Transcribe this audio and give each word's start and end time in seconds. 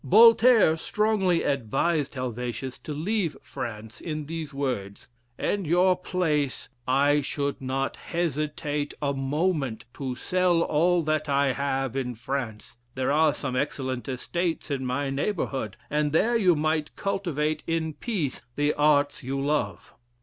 Voltaire 0.03 0.75
strongly 0.77 1.43
advised 1.43 2.15
Helvetius 2.15 2.79
to 2.79 2.91
leave 2.91 3.37
France 3.43 4.01
in 4.01 4.25
these 4.25 4.51
words: 4.51 5.07
"In 5.37 5.63
your 5.63 5.95
place, 5.95 6.69
I 6.87 7.21
should 7.23 7.61
not 7.61 7.97
hesitate 7.97 8.95
a 8.99 9.13
moment 9.13 9.85
to 9.93 10.15
sell 10.15 10.63
all 10.63 11.03
that 11.03 11.29
I 11.29 11.53
have 11.53 11.95
in 11.95 12.15
France; 12.15 12.77
there 12.95 13.11
are 13.11 13.31
some 13.31 13.55
excellent 13.55 14.09
estates 14.09 14.71
in 14.71 14.87
my 14.87 15.11
neighborhood, 15.11 15.77
and 15.87 16.11
there 16.13 16.35
you 16.35 16.55
might 16.55 16.95
cultivate 16.95 17.61
in 17.67 17.93
peace 17.93 18.41
the 18.55 18.73
arts 18.73 19.21
you 19.21 19.39
love." 19.39 19.93